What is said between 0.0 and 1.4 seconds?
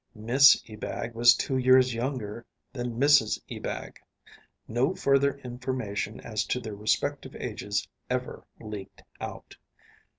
Miss Ebag was